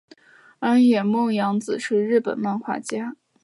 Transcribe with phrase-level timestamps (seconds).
[0.57, 3.15] 安野梦洋子是日本漫画家。